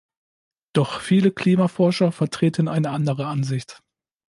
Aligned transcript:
Doch 0.73 0.99
viele 0.99 1.31
Klimaforscher 1.31 2.11
vertreten 2.11 2.67
eine 2.67 2.89
andere 2.89 3.27
Ansicht. 3.27 3.83